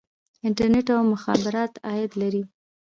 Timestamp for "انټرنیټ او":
0.47-1.01